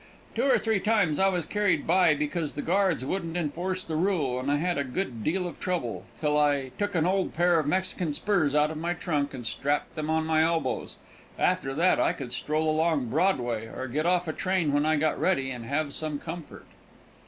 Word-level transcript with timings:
Two 0.33 0.45
or 0.45 0.57
three 0.57 0.79
times 0.79 1.19
I 1.19 1.27
was 1.27 1.45
carried 1.45 1.85
by 1.85 2.15
because 2.15 2.53
the 2.53 2.63
guards 2.63 3.05
wouldn't 3.05 3.37
enforce 3.37 3.83
the 3.83 3.95
rule, 3.95 4.39
and 4.39 4.49
I 4.51 4.55
had 4.55 4.79
a 4.79 4.83
good 4.83 5.23
deal 5.23 5.45
of 5.47 5.59
trouble, 5.59 6.05
till 6.19 6.39
I 6.39 6.71
took 6.79 6.95
an 6.95 7.05
old 7.05 7.35
pair 7.35 7.59
of 7.59 7.67
Mexican 7.67 8.11
spurs 8.11 8.55
out 8.55 8.71
of 8.71 8.77
my 8.79 8.93
trunk 8.95 9.35
and 9.35 9.45
strapped 9.45 9.93
them 9.93 10.09
on 10.09 10.25
my 10.25 10.41
elbows. 10.41 10.95
After 11.37 11.75
that 11.75 11.99
I 11.99 12.13
could 12.13 12.33
stroll 12.33 12.67
along 12.67 13.09
Broadway, 13.09 13.67
or 13.67 13.87
get 13.87 14.07
off 14.07 14.27
a 14.27 14.33
train 14.33 14.73
when 14.73 14.87
I 14.87 14.95
got 14.95 15.19
ready, 15.19 15.51
and 15.51 15.67
have 15.67 15.93
some 15.93 16.17
comfort. 16.17 16.65